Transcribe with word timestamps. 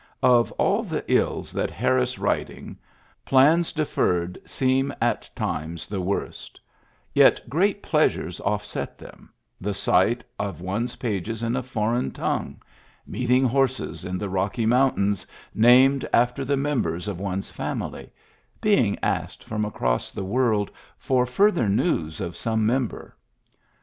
Of 0.23 0.51
all 0.53 0.81
the 0.81 1.05
ills 1.07 1.51
that 1.51 1.69
harass 1.69 2.17
writing, 2.17 2.75
plans 3.23 3.71
deferred 3.71 4.41
seem 4.45 4.91
at 4.99 5.29
times 5.35 5.85
the 5.85 6.01
worst; 6.01 6.59
yet 7.13 7.47
great 7.47 7.83
pleasures 7.83 8.39
offset 8.39 8.97
them— 8.97 9.29
the 9.61 9.75
sight 9.75 10.23
of 10.39 10.59
one's 10.59 10.95
pages 10.95 11.43
in 11.43 11.55
a 11.55 11.61
foreign 11.61 12.09
tongue, 12.09 12.63
meeting 13.05 13.45
horses 13.45 14.03
in 14.03 14.17
the 14.17 14.27
Rocky 14.27 14.65
Mountains 14.65 15.27
named 15.53 16.01
Digitized 16.01 16.01
by 16.01 16.07
VjOOQIC 16.07 16.09
22 16.09 16.09
PREFACE 16.19 16.29
after 16.31 16.45
the 16.45 16.57
members 16.57 17.07
of 17.07 17.19
one's 17.19 17.51
family, 17.51 18.11
being 18.59 18.97
asked 19.03 19.43
from 19.43 19.63
across 19.65 20.11
the 20.11 20.25
world 20.25 20.71
for 20.97 21.27
further 21.27 21.69
news 21.69 22.19
of 22.19 22.35
some 22.35 22.65
member. 22.65 23.15